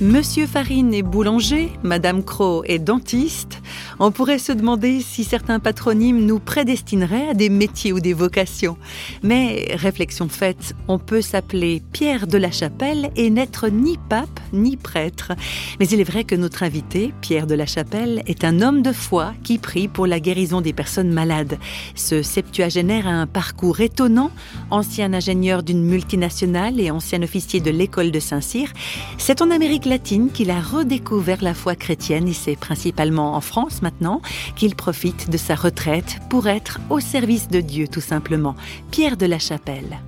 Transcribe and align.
Monsieur 0.00 0.46
Farine 0.46 0.94
est 0.94 1.02
boulanger, 1.02 1.70
Madame 1.82 2.24
Croc 2.24 2.64
est 2.66 2.78
dentiste. 2.78 3.60
On 3.98 4.10
pourrait 4.10 4.38
se 4.38 4.50
demander 4.50 5.02
si 5.02 5.24
certains 5.24 5.60
patronymes 5.60 6.24
nous 6.24 6.38
prédestineraient 6.38 7.28
à 7.28 7.34
des 7.34 7.50
métiers 7.50 7.92
ou 7.92 8.00
des 8.00 8.14
vocations. 8.14 8.78
Mais, 9.22 9.68
réflexion 9.74 10.30
faite, 10.30 10.74
on 10.88 10.98
peut 10.98 11.20
s'appeler 11.20 11.82
Pierre 11.92 12.26
de 12.26 12.38
la 12.38 12.50
Chapelle 12.50 13.10
et 13.14 13.28
n'être 13.28 13.68
ni 13.68 13.98
pape 14.08 14.40
ni 14.54 14.78
prêtre. 14.78 15.32
Mais 15.78 15.86
il 15.88 16.00
est 16.00 16.04
vrai 16.04 16.24
que 16.24 16.34
notre 16.34 16.62
invité, 16.62 17.12
Pierre 17.20 17.46
de 17.46 17.54
la 17.54 17.66
Chapelle, 17.66 18.22
est 18.26 18.42
un 18.42 18.62
homme 18.62 18.80
de 18.80 18.92
foi 18.92 19.34
qui 19.42 19.58
prie 19.58 19.86
pour 19.86 20.06
la 20.06 20.18
guérison 20.18 20.62
des 20.62 20.72
personnes 20.72 21.12
malades. 21.12 21.58
Ce 21.94 22.22
septuagénaire 22.22 23.06
a 23.06 23.10
un 23.10 23.26
parcours 23.26 23.80
étonnant, 23.80 24.30
ancien 24.70 25.12
ingénieur 25.12 25.62
d'une 25.62 25.84
multinationale 25.84 26.80
et 26.80 26.90
ancien 26.90 27.22
officier 27.22 27.60
de 27.60 27.70
l'école 27.70 28.12
de 28.12 28.20
Saint-Cyr. 28.20 28.72
C'est 29.18 29.42
en 29.42 29.50
Amérique 29.50 29.89
latine 29.90 30.30
qu'il 30.30 30.50
a 30.52 30.60
redécouvert 30.60 31.42
la 31.42 31.52
foi 31.52 31.74
chrétienne 31.74 32.28
et 32.28 32.32
c'est 32.32 32.54
principalement 32.54 33.34
en 33.34 33.40
France 33.40 33.82
maintenant 33.82 34.22
qu'il 34.54 34.76
profite 34.76 35.28
de 35.28 35.36
sa 35.36 35.56
retraite 35.56 36.20
pour 36.30 36.46
être 36.46 36.78
au 36.90 37.00
service 37.00 37.48
de 37.48 37.60
Dieu 37.60 37.88
tout 37.88 38.00
simplement. 38.00 38.54
Pierre 38.92 39.16
de 39.16 39.26
la 39.26 39.40
Chapelle. 39.40 39.98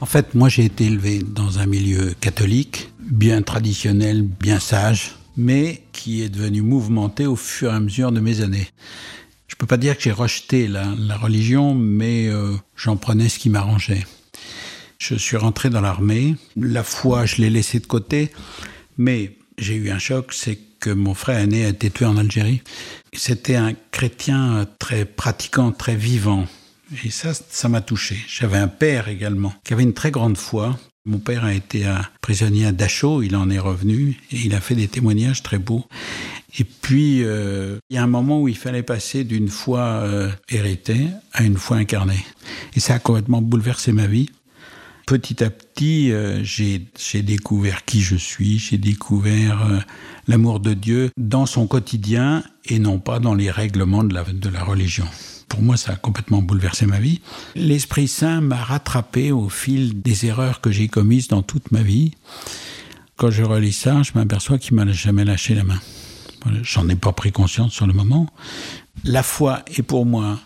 En 0.00 0.06
fait, 0.06 0.36
moi 0.36 0.48
j'ai 0.48 0.64
été 0.64 0.84
élevé 0.84 1.18
dans 1.18 1.58
un 1.58 1.66
milieu 1.66 2.14
catholique, 2.20 2.92
bien 3.00 3.42
traditionnel, 3.42 4.22
bien 4.22 4.60
sage, 4.60 5.16
mais 5.36 5.82
qui 5.92 6.22
est 6.22 6.28
devenu 6.28 6.62
mouvementé 6.62 7.26
au 7.26 7.34
fur 7.34 7.72
et 7.72 7.74
à 7.74 7.80
mesure 7.80 8.12
de 8.12 8.20
mes 8.20 8.42
années. 8.42 8.68
Je 9.48 9.56
peux 9.56 9.66
pas 9.66 9.76
dire 9.76 9.96
que 9.96 10.04
j'ai 10.04 10.12
rejeté 10.12 10.68
la, 10.68 11.16
religion, 11.16 11.74
mais 11.74 12.28
euh, 12.28 12.54
j'en 12.76 12.96
prenais 12.96 13.28
ce 13.28 13.40
qui 13.40 13.50
m'arrangeait. 13.50 14.06
Je 14.98 15.16
suis 15.16 15.36
rentré 15.36 15.68
dans 15.68 15.80
l'armée. 15.80 16.36
La 16.56 16.84
foi, 16.84 17.26
je 17.26 17.42
l'ai 17.42 17.50
laissée 17.50 17.80
de 17.80 17.86
côté. 17.86 18.30
Mais 18.98 19.36
j'ai 19.58 19.74
eu 19.74 19.90
un 19.90 19.98
choc, 19.98 20.32
c'est 20.32 20.58
que 20.80 20.90
mon 20.90 21.14
frère 21.14 21.38
aîné 21.38 21.64
a 21.64 21.68
été 21.68 21.90
tué 21.90 22.06
en 22.06 22.16
Algérie. 22.16 22.62
C'était 23.12 23.56
un 23.56 23.72
chrétien 23.92 24.66
très 24.78 25.04
pratiquant, 25.04 25.70
très 25.70 25.94
vivant. 25.94 26.46
Et 27.04 27.10
ça, 27.10 27.32
ça 27.34 27.68
m'a 27.68 27.80
touché. 27.80 28.18
J'avais 28.28 28.58
un 28.58 28.68
père 28.68 29.08
également, 29.08 29.54
qui 29.64 29.72
avait 29.72 29.84
une 29.84 29.94
très 29.94 30.10
grande 30.10 30.36
foi. 30.36 30.78
Mon 31.04 31.18
père 31.18 31.44
a 31.44 31.54
été 31.54 31.84
un 31.84 32.02
prisonnier 32.20 32.66
à 32.66 32.72
Dachau, 32.72 33.22
il 33.22 33.34
en 33.34 33.50
est 33.50 33.58
revenu, 33.58 34.20
et 34.30 34.36
il 34.44 34.54
a 34.54 34.60
fait 34.60 34.74
des 34.74 34.88
témoignages 34.88 35.42
très 35.42 35.58
beaux. 35.58 35.84
Et 36.58 36.64
puis, 36.64 37.24
euh, 37.24 37.78
il 37.88 37.96
y 37.96 37.98
a 37.98 38.02
un 38.02 38.08
moment 38.08 38.40
où 38.40 38.48
il 38.48 38.56
fallait 38.56 38.82
passer 38.82 39.24
d'une 39.24 39.48
foi 39.48 39.80
euh, 39.80 40.30
héritée 40.48 41.08
à 41.32 41.42
une 41.42 41.56
foi 41.56 41.78
incarnée. 41.78 42.24
Et 42.76 42.80
ça 42.80 42.94
a 42.94 42.98
complètement 42.98 43.40
bouleversé 43.40 43.92
ma 43.92 44.06
vie 44.06 44.30
petit 45.06 45.42
à 45.42 45.50
petit, 45.50 46.12
euh, 46.12 46.42
j'ai 46.44 47.22
découvert 47.22 47.84
qui 47.84 48.00
je 48.00 48.16
suis, 48.16 48.58
j'ai 48.58 48.78
découvert 48.78 49.66
euh, 49.66 49.78
l'amour 50.28 50.60
de 50.60 50.74
Dieu 50.74 51.10
dans 51.16 51.46
son 51.46 51.66
quotidien 51.66 52.42
et 52.66 52.78
non 52.78 52.98
pas 52.98 53.18
dans 53.18 53.34
les 53.34 53.50
règlements 53.50 54.04
de 54.04 54.14
la, 54.14 54.24
de 54.24 54.48
la 54.48 54.62
religion. 54.62 55.06
Pour 55.48 55.62
moi, 55.62 55.76
ça 55.76 55.92
a 55.92 55.96
complètement 55.96 56.40
bouleversé 56.40 56.86
ma 56.86 56.98
vie. 56.98 57.20
L'Esprit 57.54 58.08
Saint 58.08 58.40
m'a 58.40 58.62
rattrapé 58.62 59.32
au 59.32 59.48
fil 59.48 60.00
des 60.00 60.24
erreurs 60.26 60.60
que 60.60 60.70
j'ai 60.70 60.88
commises 60.88 61.28
dans 61.28 61.42
toute 61.42 61.72
ma 61.72 61.82
vie. 61.82 62.12
Quand 63.16 63.30
je 63.30 63.42
relis 63.42 63.72
ça, 63.72 64.02
je 64.02 64.12
m'aperçois 64.14 64.58
qu'il 64.58 64.74
m'a 64.76 64.90
jamais 64.90 65.24
lâché 65.24 65.54
la 65.54 65.64
main. 65.64 65.78
J'en 66.62 66.88
ai 66.88 66.96
pas 66.96 67.12
pris 67.12 67.32
conscience 67.32 67.72
sur 67.72 67.86
le 67.86 67.92
moment. 67.92 68.28
La 69.04 69.22
foi 69.22 69.62
est 69.76 69.82
pour 69.82 70.06
moi 70.06 70.40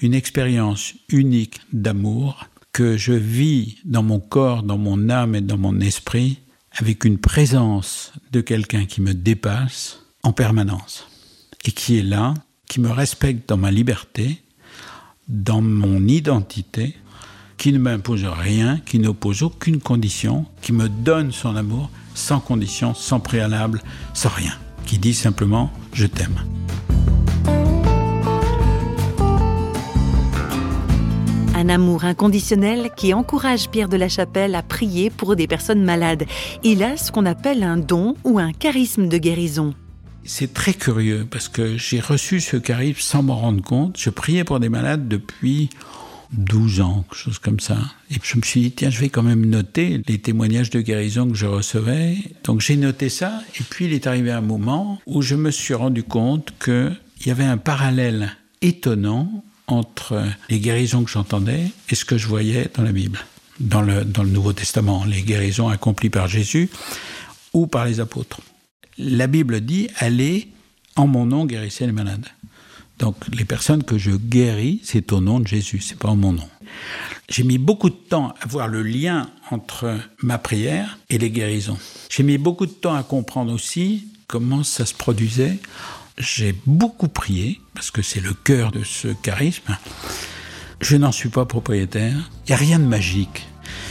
une 0.00 0.14
expérience 0.14 0.94
unique 1.08 1.60
d'amour 1.72 2.46
que 2.78 2.96
je 2.96 3.12
vis 3.12 3.78
dans 3.84 4.04
mon 4.04 4.20
corps, 4.20 4.62
dans 4.62 4.78
mon 4.78 5.10
âme 5.10 5.34
et 5.34 5.40
dans 5.40 5.58
mon 5.58 5.80
esprit 5.80 6.38
avec 6.78 7.04
une 7.04 7.18
présence 7.18 8.12
de 8.30 8.40
quelqu'un 8.40 8.84
qui 8.84 9.00
me 9.00 9.14
dépasse 9.14 10.04
en 10.22 10.32
permanence 10.32 11.08
et 11.64 11.72
qui 11.72 11.98
est 11.98 12.04
là, 12.04 12.34
qui 12.68 12.80
me 12.80 12.88
respecte 12.88 13.48
dans 13.48 13.56
ma 13.56 13.72
liberté, 13.72 14.44
dans 15.26 15.60
mon 15.60 16.06
identité, 16.06 16.94
qui 17.56 17.72
ne 17.72 17.80
m'impose 17.80 18.26
rien, 18.26 18.78
qui 18.78 19.00
n'oppose 19.00 19.42
aucune 19.42 19.80
condition, 19.80 20.46
qui 20.62 20.72
me 20.72 20.88
donne 20.88 21.32
son 21.32 21.56
amour 21.56 21.90
sans 22.14 22.38
condition, 22.38 22.94
sans 22.94 23.18
préalable, 23.18 23.82
sans 24.14 24.28
rien, 24.28 24.54
qui 24.86 24.98
dit 24.98 25.14
simplement 25.14 25.72
je 25.94 26.06
t'aime. 26.06 26.38
Un 31.58 31.70
amour 31.70 32.04
inconditionnel 32.04 32.90
qui 32.96 33.12
encourage 33.12 33.68
Pierre 33.68 33.88
de 33.88 33.96
la 33.96 34.08
Chapelle 34.08 34.54
à 34.54 34.62
prier 34.62 35.10
pour 35.10 35.34
des 35.34 35.48
personnes 35.48 35.82
malades. 35.82 36.22
Il 36.62 36.84
a 36.84 36.96
ce 36.96 37.10
qu'on 37.10 37.26
appelle 37.26 37.64
un 37.64 37.76
don 37.76 38.14
ou 38.22 38.38
un 38.38 38.52
charisme 38.52 39.08
de 39.08 39.18
guérison. 39.18 39.74
C'est 40.22 40.54
très 40.54 40.72
curieux 40.72 41.26
parce 41.28 41.48
que 41.48 41.76
j'ai 41.76 41.98
reçu 41.98 42.40
ce 42.40 42.58
charisme 42.58 43.00
sans 43.00 43.24
m'en 43.24 43.34
rendre 43.34 43.60
compte. 43.60 43.96
Je 43.98 44.08
priais 44.08 44.44
pour 44.44 44.60
des 44.60 44.68
malades 44.68 45.08
depuis 45.08 45.68
12 46.30 46.80
ans, 46.80 47.04
quelque 47.08 47.20
chose 47.20 47.38
comme 47.40 47.58
ça. 47.58 47.78
Et 48.12 48.18
je 48.22 48.36
me 48.36 48.42
suis 48.42 48.60
dit, 48.60 48.70
tiens, 48.70 48.90
je 48.90 49.00
vais 49.00 49.08
quand 49.08 49.24
même 49.24 49.44
noter 49.44 50.00
les 50.06 50.18
témoignages 50.20 50.70
de 50.70 50.80
guérison 50.80 51.28
que 51.28 51.34
je 51.34 51.46
recevais. 51.46 52.18
Donc 52.44 52.60
j'ai 52.60 52.76
noté 52.76 53.08
ça. 53.08 53.42
Et 53.58 53.64
puis 53.64 53.86
il 53.86 53.94
est 53.94 54.06
arrivé 54.06 54.30
un 54.30 54.42
moment 54.42 55.00
où 55.06 55.22
je 55.22 55.34
me 55.34 55.50
suis 55.50 55.74
rendu 55.74 56.04
compte 56.04 56.52
qu'il 56.64 56.96
y 57.26 57.30
avait 57.32 57.42
un 57.42 57.58
parallèle 57.58 58.36
étonnant 58.62 59.42
entre 59.68 60.24
les 60.48 60.58
guérisons 60.58 61.04
que 61.04 61.10
j'entendais 61.10 61.70
et 61.88 61.94
ce 61.94 62.04
que 62.04 62.18
je 62.18 62.26
voyais 62.26 62.70
dans 62.74 62.82
la 62.82 62.92
Bible, 62.92 63.20
dans 63.60 63.82
le, 63.82 64.04
Nouveau 64.04 64.52
Testament, 64.52 65.04
les 65.04 65.22
guérisons 65.22 65.68
accomplies 65.68 66.10
par 66.10 66.26
Jésus 66.26 66.70
ou 67.52 67.66
par 67.66 67.84
les 67.84 68.00
apôtres. 68.00 68.40
La 68.98 69.26
Bible 69.26 69.60
dit 69.60 69.88
Allez, 69.96 70.48
en 70.96 71.06
mon 71.06 71.26
nom, 71.26 71.46
guérissez 71.46 71.86
les 71.86 71.92
malades. 71.92 72.26
Donc 72.98 73.16
les 73.32 73.44
personnes 73.44 73.84
que 73.84 73.96
je 73.96 74.10
guéris, 74.10 74.80
c'est 74.82 75.12
au 75.12 75.20
nom 75.20 75.38
de 75.38 75.46
Jésus, 75.46 75.80
c'est 75.80 75.98
pas 75.98 76.08
en 76.08 76.16
mon 76.16 76.32
nom. 76.32 76.48
J'ai 77.28 77.44
mis 77.44 77.58
beaucoup 77.58 77.90
de 77.90 77.94
temps 77.94 78.34
à 78.40 78.46
voir 78.46 78.68
le 78.68 78.82
lien 78.82 79.30
entre 79.50 79.98
ma 80.22 80.38
prière 80.38 80.98
et 81.10 81.18
les 81.18 81.30
guérisons. 81.30 81.78
J'ai 82.08 82.22
mis 82.22 82.38
beaucoup 82.38 82.66
de 82.66 82.72
temps 82.72 82.94
à 82.94 83.02
comprendre 83.02 83.52
aussi 83.52 84.08
comment 84.26 84.64
ça 84.64 84.84
se 84.84 84.94
produisait 84.94 85.58
j'ai 86.18 86.54
beaucoup 86.66 87.08
prié, 87.08 87.60
parce 87.74 87.90
que 87.90 88.02
c'est 88.02 88.20
le 88.20 88.32
cœur 88.32 88.72
de 88.72 88.82
ce 88.82 89.08
charisme. 89.08 89.76
Je 90.80 90.96
n'en 90.96 91.12
suis 91.12 91.28
pas 91.28 91.44
propriétaire. 91.44 92.30
Il 92.46 92.50
n'y 92.50 92.54
a 92.54 92.56
rien 92.56 92.78
de 92.78 92.84
magique. 92.84 93.46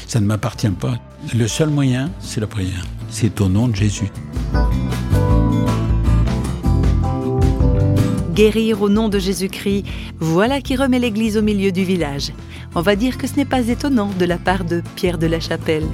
Ça 0.07 0.19
ne 0.19 0.25
m'appartient 0.25 0.69
pas. 0.69 0.99
Le 1.35 1.47
seul 1.47 1.69
moyen, 1.69 2.11
c'est 2.19 2.39
la 2.39 2.47
prière. 2.47 2.85
C'est 3.09 3.41
au 3.41 3.49
nom 3.49 3.67
de 3.67 3.75
Jésus. 3.75 4.09
Guérir 8.33 8.81
au 8.81 8.89
nom 8.89 9.09
de 9.09 9.17
Jésus-Christ, 9.17 9.85
voilà 10.19 10.61
qui 10.61 10.75
remet 10.75 10.99
l'Église 10.99 11.37
au 11.37 11.41
milieu 11.41 11.71
du 11.71 11.83
village. 11.83 12.33
On 12.75 12.81
va 12.81 12.95
dire 12.95 13.17
que 13.17 13.25
ce 13.25 13.35
n'est 13.35 13.45
pas 13.45 13.67
étonnant 13.67 14.11
de 14.19 14.25
la 14.25 14.37
part 14.37 14.63
de 14.63 14.83
Pierre 14.95 15.17
de 15.17 15.25
la 15.25 15.39
Chapelle. 15.39 15.87